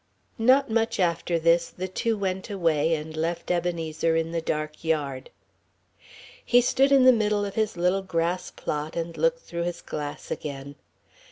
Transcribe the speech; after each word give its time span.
Not 0.39 0.67
much 0.71 0.99
after 0.99 1.37
this, 1.37 1.69
the 1.69 1.87
two 1.87 2.17
went 2.17 2.49
away 2.49 2.95
and 2.95 3.15
left 3.15 3.51
Ebenezer 3.51 4.15
in 4.15 4.31
the 4.31 4.41
dark 4.41 4.83
yard. 4.83 5.29
He 6.43 6.59
stood 6.59 6.91
in 6.91 7.03
the 7.05 7.11
middle 7.13 7.45
of 7.45 7.53
his 7.53 7.77
little 7.77 8.01
grass 8.01 8.49
plot 8.49 8.95
and 8.95 9.15
looked 9.15 9.41
through 9.41 9.61
his 9.61 9.83
glass 9.83 10.31
again. 10.31 10.73